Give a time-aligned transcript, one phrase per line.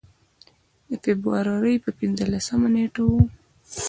[0.89, 3.11] د فبروري پر پنځلسمه نېټه و.